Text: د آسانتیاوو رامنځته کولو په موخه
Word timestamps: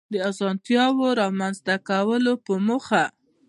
د 0.13 0.15
آسانتیاوو 0.29 1.07
رامنځته 1.21 1.75
کولو 1.89 2.33
په 2.45 2.53
موخه 2.67 3.03